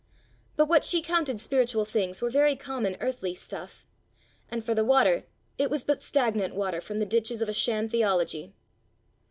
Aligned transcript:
But 0.55 0.65
what 0.67 0.83
she 0.83 1.03
counted 1.03 1.39
spiritual 1.39 1.85
things 1.85 2.23
were 2.23 2.31
very 2.31 2.55
common 2.55 2.97
earthly 2.99 3.35
stuff, 3.35 3.85
and 4.49 4.65
for 4.65 4.73
the 4.73 4.83
water, 4.83 5.25
it 5.59 5.69
was 5.69 5.83
but 5.83 6.01
stagnant 6.01 6.55
water 6.55 6.81
from 6.81 6.97
the 6.97 7.05
ditches 7.05 7.39
of 7.39 7.49
a 7.49 7.53
sham 7.53 7.87
theology. 7.87 8.51